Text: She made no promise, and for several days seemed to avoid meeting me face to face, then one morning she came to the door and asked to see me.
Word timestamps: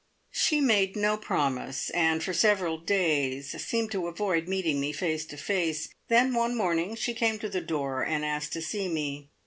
She 0.31 0.59
made 0.61 0.95
no 0.95 1.15
promise, 1.15 1.91
and 1.91 2.23
for 2.23 2.33
several 2.33 2.79
days 2.79 3.51
seemed 3.63 3.91
to 3.91 4.07
avoid 4.07 4.47
meeting 4.47 4.79
me 4.79 4.93
face 4.93 5.27
to 5.27 5.37
face, 5.37 5.89
then 6.07 6.33
one 6.33 6.55
morning 6.57 6.95
she 6.95 7.13
came 7.13 7.37
to 7.37 7.49
the 7.49 7.61
door 7.61 8.01
and 8.03 8.25
asked 8.25 8.53
to 8.53 8.63
see 8.63 8.87
me. 8.89 9.29